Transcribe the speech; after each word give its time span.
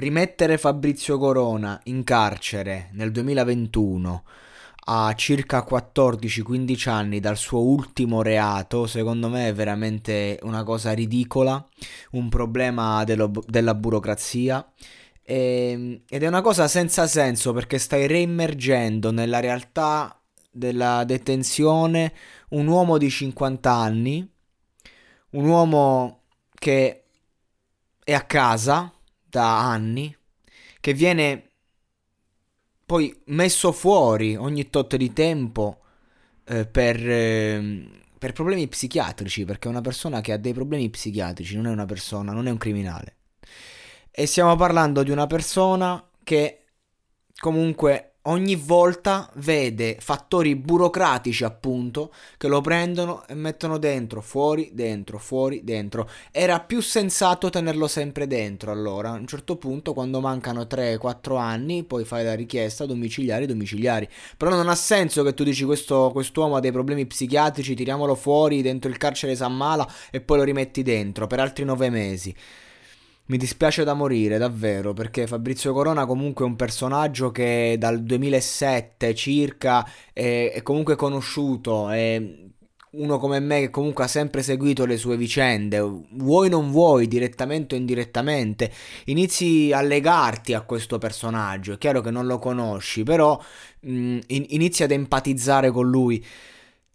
rimettere 0.00 0.56
Fabrizio 0.56 1.18
Corona 1.18 1.78
in 1.84 2.04
carcere 2.04 2.88
nel 2.92 3.12
2021 3.12 4.24
a 4.92 5.12
circa 5.14 5.64
14-15 5.68 6.88
anni 6.88 7.20
dal 7.20 7.36
suo 7.36 7.60
ultimo 7.60 8.22
reato, 8.22 8.86
secondo 8.86 9.28
me 9.28 9.48
è 9.48 9.54
veramente 9.54 10.38
una 10.42 10.64
cosa 10.64 10.92
ridicola, 10.92 11.64
un 12.12 12.30
problema 12.30 13.04
dello, 13.04 13.30
della 13.46 13.74
burocrazia. 13.74 14.66
E, 15.22 15.70
ehm, 15.70 16.00
ed 16.08 16.22
è 16.22 16.26
una 16.26 16.40
cosa 16.40 16.66
senza 16.66 17.06
senso 17.06 17.52
perché 17.52 17.78
stai 17.78 18.06
reimmergendo 18.06 19.12
nella 19.12 19.38
realtà 19.38 20.18
della 20.50 21.04
detenzione 21.04 22.12
un 22.50 22.66
uomo 22.66 22.96
di 22.96 23.10
50 23.10 23.70
anni, 23.70 24.28
un 25.32 25.44
uomo 25.46 26.22
che 26.54 27.04
è 28.02 28.14
a 28.14 28.22
casa 28.22 28.92
da 29.30 29.70
anni, 29.70 30.14
che 30.80 30.92
viene 30.92 31.48
poi 32.84 33.16
messo 33.26 33.70
fuori 33.70 34.34
ogni 34.34 34.68
tot 34.68 34.96
di 34.96 35.12
tempo 35.12 35.78
eh, 36.44 36.66
per, 36.66 36.96
eh, 37.08 37.88
per 38.18 38.32
problemi 38.32 38.66
psichiatrici, 38.66 39.44
perché 39.44 39.68
una 39.68 39.80
persona 39.80 40.20
che 40.20 40.32
ha 40.32 40.36
dei 40.36 40.52
problemi 40.52 40.90
psichiatrici, 40.90 41.54
non 41.54 41.68
è 41.68 41.70
una 41.70 41.86
persona, 41.86 42.32
non 42.32 42.48
è 42.48 42.50
un 42.50 42.58
criminale. 42.58 43.16
E 44.10 44.26
stiamo 44.26 44.56
parlando 44.56 45.04
di 45.04 45.12
una 45.12 45.28
persona 45.28 46.04
che 46.24 46.64
comunque 47.38 48.09
ogni 48.22 48.54
volta 48.56 49.30
vede 49.36 49.96
fattori 49.98 50.54
burocratici 50.54 51.44
appunto 51.44 52.12
che 52.36 52.48
lo 52.48 52.60
prendono 52.60 53.26
e 53.26 53.34
mettono 53.34 53.78
dentro, 53.78 54.20
fuori, 54.20 54.70
dentro, 54.72 55.18
fuori, 55.18 55.62
dentro. 55.64 56.08
Era 56.30 56.60
più 56.60 56.80
sensato 56.80 57.48
tenerlo 57.48 57.86
sempre 57.86 58.26
dentro 58.26 58.70
allora. 58.72 59.10
A 59.10 59.14
un 59.14 59.26
certo 59.26 59.56
punto 59.56 59.94
quando 59.94 60.20
mancano 60.20 60.62
3-4 60.62 61.38
anni 61.38 61.84
poi 61.84 62.04
fai 62.04 62.24
la 62.24 62.34
richiesta 62.34 62.84
domiciliari, 62.84 63.46
domiciliari. 63.46 64.08
Però 64.36 64.50
non 64.50 64.68
ha 64.68 64.74
senso 64.74 65.22
che 65.22 65.34
tu 65.34 65.44
dici 65.44 65.64
questo 65.64 66.10
quest'uomo 66.12 66.56
ha 66.56 66.60
dei 66.60 66.72
problemi 66.72 67.06
psichiatrici, 67.06 67.74
tiriamolo 67.74 68.14
fuori 68.14 68.62
dentro 68.62 68.90
il 68.90 68.98
carcere 68.98 69.34
San 69.36 69.56
Mala 69.56 69.88
e 70.10 70.20
poi 70.20 70.38
lo 70.38 70.44
rimetti 70.44 70.82
dentro 70.82 71.26
per 71.26 71.40
altri 71.40 71.64
9 71.64 71.90
mesi. 71.90 72.34
Mi 73.30 73.36
dispiace 73.36 73.84
da 73.84 73.94
morire, 73.94 74.38
davvero, 74.38 74.92
perché 74.92 75.28
Fabrizio 75.28 75.72
Corona 75.72 76.04
comunque 76.04 76.44
è 76.44 76.48
un 76.48 76.56
personaggio 76.56 77.30
che 77.30 77.76
dal 77.78 78.02
2007 78.02 79.14
circa 79.14 79.88
è, 80.12 80.50
è 80.52 80.62
comunque 80.64 80.96
conosciuto, 80.96 81.90
è 81.90 82.20
uno 82.90 83.18
come 83.18 83.38
me 83.38 83.60
che 83.60 83.70
comunque 83.70 84.02
ha 84.02 84.08
sempre 84.08 84.42
seguito 84.42 84.84
le 84.84 84.96
sue 84.96 85.16
vicende, 85.16 85.78
vuoi 86.14 86.48
non 86.48 86.72
vuoi, 86.72 87.06
direttamente 87.06 87.76
o 87.76 87.78
indirettamente, 87.78 88.68
inizi 89.04 89.70
a 89.72 89.80
legarti 89.80 90.52
a 90.52 90.62
questo 90.62 90.98
personaggio, 90.98 91.74
è 91.74 91.78
chiaro 91.78 92.00
che 92.00 92.10
non 92.10 92.26
lo 92.26 92.40
conosci, 92.40 93.04
però 93.04 93.40
mh, 93.78 94.18
inizi 94.26 94.82
ad 94.82 94.90
empatizzare 94.90 95.70
con 95.70 95.88
lui. 95.88 96.26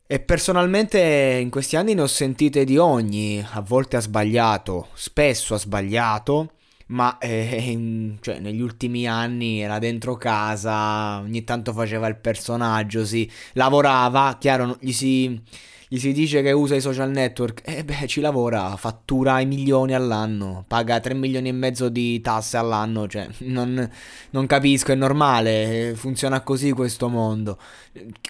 E 0.07 0.19
personalmente 0.19 0.99
in 1.41 1.49
questi 1.49 1.75
anni 1.75 1.95
ne 1.95 2.01
ho 2.01 2.07
sentite 2.07 2.63
di 2.63 2.77
ogni, 2.77 3.43
a 3.53 3.59
volte 3.61 3.97
ha 3.97 3.99
sbagliato, 3.99 4.89
spesso 4.93 5.55
ha 5.55 5.57
sbagliato, 5.57 6.51
ma 6.87 7.17
eh, 7.17 7.71
in, 7.71 8.17
cioè, 8.21 8.37
negli 8.37 8.61
ultimi 8.61 9.07
anni 9.07 9.61
era 9.61 9.79
dentro 9.79 10.15
casa, 10.15 11.17
ogni 11.17 11.43
tanto 11.43 11.73
faceva 11.73 12.05
il 12.05 12.17
personaggio, 12.17 13.03
sì, 13.03 13.27
lavorava, 13.53 14.37
chiaro, 14.39 14.77
gli 14.79 14.91
si 14.91 15.41
gli 15.87 15.99
si 15.99 16.11
dice 16.13 16.41
che 16.41 16.51
usa 16.51 16.75
i 16.75 16.81
social 16.81 17.11
network, 17.11 17.61
e 17.63 17.77
eh 17.77 17.83
beh, 17.83 18.07
ci 18.07 18.19
lavora, 18.19 18.75
fattura 18.75 19.39
i 19.39 19.45
milioni 19.45 19.93
all'anno, 19.93 20.65
paga 20.67 20.99
3 20.99 21.13
milioni 21.13 21.49
e 21.49 21.51
mezzo 21.51 21.89
di 21.89 22.19
tasse 22.21 22.57
all'anno, 22.57 23.07
cioè, 23.07 23.27
non, 23.39 23.89
non 24.31 24.45
capisco, 24.47 24.91
è 24.91 24.95
normale, 24.95 25.93
funziona 25.95 26.41
così 26.41 26.71
questo 26.71 27.07
mondo. 27.07 27.59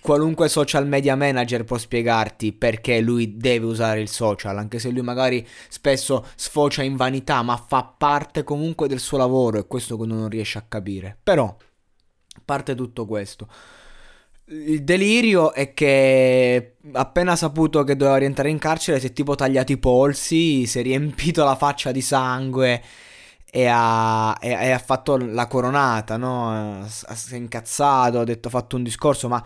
Qualunque 0.02 0.50
social 0.50 0.88
media 0.88 1.16
manager 1.16 1.64
può 1.64 1.78
spiegarti 1.78 2.52
perché 2.52 3.00
lui 3.00 3.38
deve 3.38 3.66
usare 3.66 4.02
il 4.02 4.10
social, 4.10 4.58
anche 4.58 4.80
se 4.80 4.90
lui 4.90 5.02
magari 5.02 5.48
spesso 5.70 6.26
sfocia 6.36 6.84
in 6.84 6.98
vanità, 6.98 7.42
ma 7.42 7.56
fa 7.56 7.84
parte 7.84 8.44
comunque 8.44 8.88
del 8.88 9.00
suo 9.00 9.18
lavoro, 9.18 9.60
e 9.60 9.68
questo 9.68 9.98
che 9.98 10.06
non 10.06 10.28
riesce 10.28 10.58
a 10.58 10.66
capire. 10.68 11.18
Però, 11.24 11.56
parte 12.44 12.76
tutto 12.76 13.06
questo 13.06 13.48
il 14.48 14.84
delirio 14.84 15.54
è 15.54 15.74
che 15.74 16.76
appena 16.94 17.36
saputo 17.36 17.84
che 17.84 17.96
doveva 17.96 18.18
rientrare 18.18 18.50
in 18.50 18.60
carcere 18.60 19.00
si 19.00 19.08
è 19.08 19.14
tipo 19.14 19.36
tagliato 19.36 19.72
i 19.72 19.78
polsi, 19.78 20.66
si 20.68 20.80
è 20.80 20.84
riempito 20.84 21.44
la 21.44 21.56
faccia 21.56 21.92
di 21.92 22.02
sangue 22.02 22.82
e 23.50 23.68
ha, 23.68 24.38
e, 24.40 24.50
e 24.50 24.72
ha 24.72 24.80
fatto 24.80 25.18
la 25.18 25.48
coronata, 25.48 26.18
no? 26.18 26.86
Si 26.88 27.34
è 27.34 27.38
incazzato, 27.38 28.20
ha 28.20 28.24
detto, 28.24 28.50
ha 28.50 28.52
fatto 28.52 28.76
un 28.76 28.84
discorso, 28.84 29.28
ma 29.30 29.44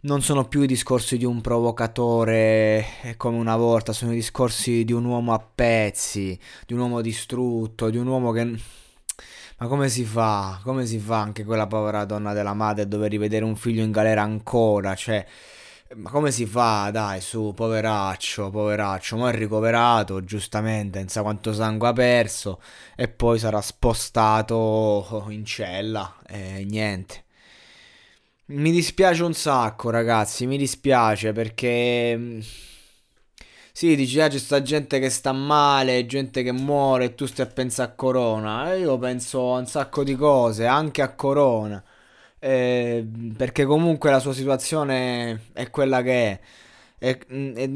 non 0.00 0.22
sono 0.22 0.46
più 0.46 0.62
i 0.62 0.66
discorsi 0.66 1.16
di 1.16 1.24
un 1.24 1.40
provocatore 1.40 2.86
come 3.16 3.38
una 3.38 3.56
volta, 3.56 3.92
sono 3.92 4.12
i 4.12 4.16
discorsi 4.16 4.84
di 4.84 4.92
un 4.92 5.04
uomo 5.06 5.32
a 5.32 5.40
pezzi, 5.40 6.38
di 6.66 6.74
un 6.74 6.80
uomo 6.80 7.00
distrutto, 7.00 7.90
di 7.90 7.96
un 7.96 8.06
uomo 8.06 8.30
che 8.32 8.54
ma 9.58 9.66
come 9.68 9.88
si 9.88 10.04
fa? 10.04 10.60
Come 10.62 10.86
si 10.86 10.98
fa 10.98 11.20
anche 11.20 11.44
quella 11.44 11.66
povera 11.66 12.04
donna 12.04 12.32
della 12.32 12.54
madre 12.54 12.82
a 12.82 12.86
dover 12.86 13.10
rivedere 13.10 13.44
un 13.44 13.56
figlio 13.56 13.82
in 13.82 13.90
galera 13.90 14.22
ancora? 14.22 14.94
Cioè, 14.94 15.26
ma 15.94 16.10
come 16.10 16.30
si 16.30 16.46
fa? 16.46 16.90
Dai, 16.90 17.20
su, 17.20 17.52
poveraccio, 17.54 18.50
poveraccio. 18.50 19.16
Ma 19.16 19.30
è 19.30 19.34
ricoverato, 19.34 20.24
giustamente, 20.24 20.98
non 20.98 21.08
sa 21.08 21.22
quanto 21.22 21.52
sangue 21.54 21.88
ha 21.88 21.92
perso. 21.92 22.60
E 22.96 23.08
poi 23.08 23.38
sarà 23.38 23.60
spostato 23.60 25.26
in 25.28 25.44
cella. 25.44 26.16
E 26.26 26.64
niente. 26.68 27.24
Mi 28.46 28.70
dispiace 28.70 29.22
un 29.22 29.34
sacco, 29.34 29.90
ragazzi. 29.90 30.46
Mi 30.46 30.58
dispiace 30.58 31.32
perché 31.32 32.40
sì, 33.76 33.94
dici, 33.94 34.18
ah, 34.20 34.28
c'è 34.28 34.38
sta 34.38 34.62
gente 34.62 34.98
che 34.98 35.10
sta 35.10 35.32
male, 35.32 36.06
gente 36.06 36.42
che 36.42 36.50
muore 36.50 37.04
e 37.04 37.14
tu 37.14 37.26
stai 37.26 37.44
a 37.44 37.48
pensare 37.50 37.90
a 37.90 37.94
Corona. 37.94 38.72
E 38.72 38.78
io 38.80 38.96
penso 38.96 39.54
a 39.54 39.58
un 39.58 39.66
sacco 39.66 40.02
di 40.02 40.14
cose, 40.16 40.64
anche 40.64 41.02
a 41.02 41.14
Corona. 41.14 41.84
Eh, 42.38 43.06
perché 43.36 43.66
comunque 43.66 44.10
la 44.10 44.18
sua 44.18 44.32
situazione 44.32 45.48
è 45.52 45.68
quella 45.70 46.00
che 46.02 46.30
è. 46.30 46.40
è, 46.98 47.18
è 47.18 47.68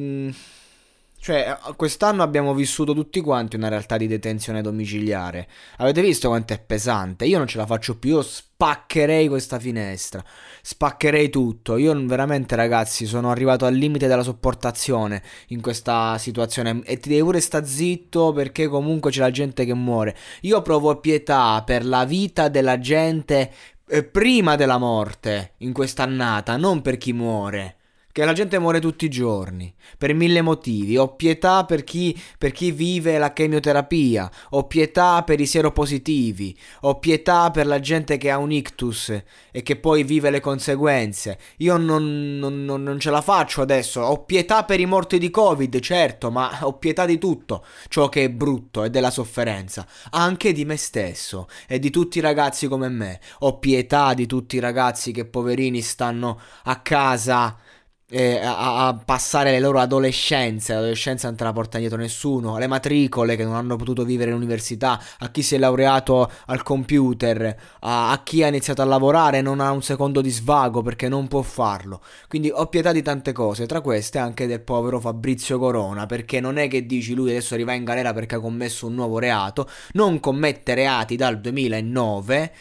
cioè, 1.22 1.58
quest'anno 1.76 2.22
abbiamo 2.22 2.54
vissuto 2.54 2.94
tutti 2.94 3.20
quanti 3.20 3.56
una 3.56 3.69
realtà 3.69 3.98
di 3.98 4.06
detenzione 4.06 4.62
domiciliare. 4.62 5.48
Avete 5.76 6.00
visto 6.00 6.28
quanto 6.28 6.54
è 6.54 6.58
pesante? 6.58 7.26
Io 7.26 7.36
non 7.36 7.47
ce 7.47 7.58
la 7.58 7.66
faccio 7.66 7.98
più, 7.98 8.12
io 8.12 8.22
spaccherei 8.22 9.28
questa 9.28 9.59
finestra, 9.59 10.25
spaccherei 10.62 11.28
tutto. 11.28 11.76
Io 11.76 11.92
veramente, 12.06 12.56
ragazzi, 12.56 13.04
sono 13.04 13.30
arrivato 13.30 13.66
al 13.66 13.75
limite 13.75 14.06
della 14.06 14.22
sopportazione 14.22 15.22
in 15.48 15.60
questa 15.60 16.16
situazione 16.16 16.80
e 16.84 16.98
ti 16.98 17.10
devi 17.10 17.20
pure 17.20 17.41
sta 17.41 17.66
zitto 17.66 18.32
perché 18.32 18.66
comunque 18.66 19.10
c'è 19.10 19.20
la 19.20 19.30
gente 19.30 19.66
che 19.66 19.75
muore. 19.75 20.16
Io 20.42 20.62
provo 20.62 21.00
pietà 21.00 21.62
per 21.66 21.84
la 21.84 22.06
vita 22.06 22.48
della 22.48 22.78
gente 22.78 23.53
eh, 23.86 24.04
prima 24.04 24.56
della 24.56 24.78
morte 24.78 25.53
in 25.59 25.75
quest'annata, 25.75 26.56
non 26.56 26.80
per 26.80 26.97
chi 26.97 27.12
muore 27.12 27.75
che 28.20 28.26
la 28.26 28.32
gente 28.34 28.58
muore 28.58 28.81
tutti 28.81 29.06
i 29.06 29.08
giorni, 29.08 29.72
per 29.97 30.12
mille 30.12 30.42
motivi. 30.42 30.98
Ho 30.98 31.14
pietà 31.14 31.64
per 31.64 31.84
chi, 31.84 32.19
per 32.36 32.53
chi 32.53 32.70
vive 32.70 33.16
la 33.16 33.32
chemioterapia, 33.32 34.31
ho 34.50 34.66
pietà 34.66 35.22
per 35.22 35.41
i 35.41 35.47
seropositivi, 35.47 36.54
ho 36.82 36.98
pietà 36.98 37.50
per 37.50 37.66
la 37.66 37.80
gente 37.80 38.19
che 38.19 38.30
ha 38.30 38.36
un 38.36 38.53
ictus 38.53 39.22
e 39.50 39.62
che 39.62 39.76
poi 39.76 40.04
vive 40.04 40.28
le 40.28 40.41
conseguenze. 40.41 41.38
Io 41.59 41.78
non, 41.78 42.36
non, 42.38 42.62
non, 42.66 42.82
non 42.82 43.00
ce 43.00 43.10
la 43.10 43.22
faccio 43.22 43.62
adesso, 43.62 44.03
ho 44.03 44.22
pietà 44.25 44.64
per 44.64 44.80
i 44.80 44.86
morti 44.86 45.16
di 45.16 45.30
Covid, 45.30 45.80
certo, 45.80 46.30
ma 46.30 46.59
ho 46.60 46.75
pietà 46.75 47.06
di 47.06 47.16
tutto 47.16 47.64
ciò 47.88 48.10
che 48.10 48.25
è 48.25 48.28
brutto 48.30 48.84
e 48.84 48.91
della 48.91 49.10
sofferenza, 49.10 49.86
anche 50.10 50.53
di 50.53 50.66
me 50.66 50.76
stesso 50.76 51.48
e 51.66 51.78
di 51.78 51.88
tutti 51.88 52.19
i 52.19 52.20
ragazzi 52.20 52.68
come 52.68 52.91
me. 52.91 53.18
Ho 53.41 53.59
pietà 53.59 54.12
di 54.12 54.27
tutti 54.27 54.56
i 54.56 54.60
ragazzi 54.60 55.10
che 55.10 55.24
poverini 55.24 55.80
stanno 55.80 56.39
a 56.65 56.80
casa 56.80 57.56
eh, 58.10 58.39
a, 58.39 58.89
a, 58.89 58.95
passare 58.95 59.53
le 59.53 59.60
loro 59.60 59.78
adolescenze, 59.78 60.74
l'adolescenza 60.74 61.28
non 61.28 61.36
te 61.36 61.45
la 61.45 61.53
porta 61.53 61.78
dietro 61.78 61.97
nessuno, 61.97 62.59
le 62.59 62.66
matricole 62.66 63.36
che 63.36 63.45
non 63.45 63.54
hanno 63.54 63.77
potuto 63.77 64.04
vivere 64.04 64.30
in 64.30 64.36
università, 64.36 65.01
a 65.18 65.28
chi 65.30 65.42
si 65.42 65.54
è 65.54 65.59
laureato 65.59 66.30
al 66.47 66.62
computer, 66.62 67.57
a, 67.80 68.10
a 68.10 68.22
chi 68.22 68.42
ha 68.42 68.48
iniziato 68.48 68.83
a 68.83 68.84
lavorare 68.84 69.39
e 69.39 69.42
non 69.42 69.60
ha 69.60 69.71
un 69.71 69.83
secondo 69.83 70.21
di 70.21 70.30
svago 70.30 70.83
perché 70.83 71.09
non 71.09 71.28
può 71.28 71.42
farlo. 71.42 72.01
Quindi 72.28 72.51
ho 72.53 72.66
pietà 72.66 72.92
di 72.92 73.03
tante 73.03 73.33
cose, 73.33 73.66
tra 73.66 73.80
queste 73.80 74.18
anche 74.18 74.47
del 74.47 74.60
povero 74.60 74.98
Fabrizio 74.98 75.59
Corona, 75.59 76.07
perché 76.07 76.41
non 76.41 76.59
è 76.59 76.68
che 76.68 76.86
dici 76.86 77.15
lui 77.15 77.30
adesso 77.30 77.54
arriva 77.54 77.72
in 77.72 77.84
galera 77.84 78.12
perché 78.12 78.34
ha 78.34 78.41
commesso 78.41 78.86
un 78.86 78.95
nuovo 78.95 79.18
reato, 79.18 79.68
non 79.92 80.18
commette 80.18 80.74
reati 80.74 81.15
dal 81.16 81.41
2009, 81.41 82.53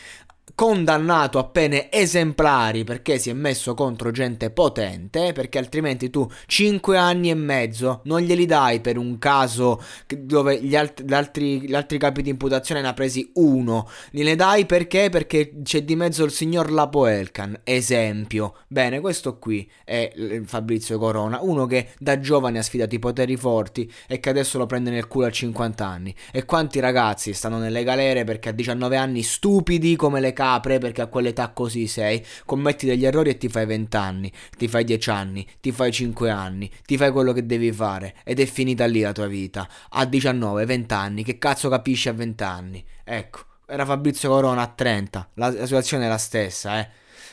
condannato 0.60 1.40
a 1.40 1.46
pene 1.46 1.90
esemplari 1.90 2.84
perché 2.84 3.18
si 3.18 3.30
è 3.30 3.34
messo 3.34 3.74
contro 3.76 4.12
gente 4.12 4.50
potente, 4.50 5.32
perché 5.32 5.58
altrimenti 5.58 6.10
tu 6.10 6.30
5 6.48 6.98
anni 6.98 7.30
e 7.30 7.34
mezzo 7.34 8.02
non 8.04 8.20
glieli 8.20 8.46
dai 8.46 8.82
per 8.82 8.98
un 8.98 9.18
caso 9.20 9.82
dove 10.06 10.62
gli, 10.62 10.76
alt- 10.76 11.02
gli, 11.02 11.14
altri, 11.14 11.62
gli 11.62 11.74
altri 11.74 11.98
capi 11.98 12.22
di 12.24 12.32
imputazione 12.32 12.82
ne 12.82 12.90
ha 12.90 12.94
presi 12.94 13.32
uno, 13.36 13.88
gliene 14.12 14.36
dai 14.36 14.66
perché? 14.66 15.08
Perché 15.10 15.62
c'è 15.64 15.84
di 15.84 15.96
mezzo 15.96 16.26
il 16.26 16.32
signor 16.32 16.74
Lapo 16.74 17.08
Elkan, 17.08 17.62
esempio. 17.64 18.56
Bene, 18.68 19.00
questo 19.00 19.38
qui 19.38 19.66
è 19.86 20.42
Fabrizio 20.44 21.00
Corona, 21.00 21.40
uno 21.42 21.68
che 21.68 21.92
da 22.00 22.20
giovane 22.20 22.60
ha 22.60 22.64
sfidato 22.64 22.94
i 22.96 23.00
poteri 23.00 23.38
forti 23.38 23.90
e 24.10 24.20
che 24.20 24.28
adesso 24.28 24.58
lo 24.58 24.66
prende 24.66 24.90
nel 24.90 25.08
culo 25.08 25.28
a 25.28 25.32
50 25.32 25.88
anni. 25.88 26.14
E 26.34 26.44
quanti 26.44 26.82
ragazzi 26.82 27.32
stanno 27.32 27.60
nelle 27.60 27.86
galere 27.86 28.26
perché 28.26 28.50
a 28.50 28.52
19 28.52 28.98
anni 28.98 29.24
stupidi 29.24 29.96
come 29.96 30.20
le 30.20 30.34
capre, 30.50 30.80
perché 30.80 31.02
a 31.02 31.08
quell'età 31.08 31.50
così 31.50 31.88
sei, 31.88 32.24
commetti 32.46 32.86
degli 32.88 33.06
errori 33.06 33.30
e 33.30 33.38
ti 33.38 33.50
fai 33.50 33.66
20 33.66 33.98
anni, 33.98 34.32
ti 34.58 34.68
fai 34.68 34.84
10 34.84 35.10
anni, 35.10 35.48
ti 35.60 35.72
fai 35.72 35.92
5 35.92 36.30
anni, 36.30 36.70
ti 36.86 36.98
fai 36.98 37.12
quello 37.12 37.34
che 37.34 37.46
devi 37.46 37.72
fare 37.72 38.16
ed 38.24 38.40
è 38.40 38.46
finita 38.46 38.86
lì 38.86 39.02
la 39.02 39.12
tua 39.12 39.28
vita. 39.28 39.68
A 39.90 40.06
19, 40.06 40.66
20 40.66 40.94
anni, 40.94 41.24
che 41.24 41.38
cazzo 41.38 41.70
capisci 41.70 42.10
a 42.10 42.14
20 42.14 42.44
anni? 42.44 42.86
Ecco, 43.04 43.40
era 43.68 43.86
Fabrizio 43.86 44.30
Corona 44.30 44.62
a 44.62 44.68
30, 44.68 45.30
la, 45.36 45.52
la 45.52 45.66
situazione 45.66 46.06
è 46.06 46.10
la 46.10 46.18
stessa, 46.18 46.80
eh. 46.80 46.90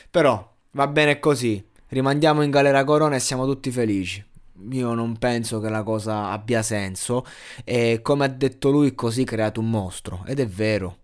Però 0.09 0.55
va 0.71 0.87
bene 0.87 1.19
così, 1.19 1.63
rimandiamo 1.87 2.43
in 2.43 2.51
galera 2.51 2.83
Corona 2.83 3.15
e 3.15 3.19
siamo 3.19 3.45
tutti 3.45 3.71
felici 3.71 4.23
io 4.71 4.95
non 4.95 5.17
penso 5.19 5.59
che 5.59 5.69
la 5.69 5.83
cosa 5.83 6.31
abbia 6.31 6.63
senso 6.63 7.23
e 7.63 7.99
come 8.01 8.25
ha 8.25 8.27
detto 8.27 8.71
lui 8.71 8.95
così 8.95 9.23
creato 9.23 9.59
un 9.59 9.69
mostro 9.69 10.23
ed 10.25 10.39
è 10.39 10.47
vero 10.47 10.97